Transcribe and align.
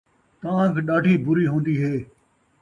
تانگھ 0.41 0.77
ݙاڈھی 0.87 1.13
بری 1.25 1.45
ہوندی 1.51 1.75
ہے 1.83 1.95